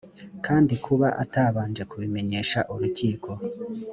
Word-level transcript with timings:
kandi 0.45 0.73
kuba 0.85 1.07
atabanje 1.23 1.83
kubimenyesha 1.91 2.59
urukiko 2.73 3.31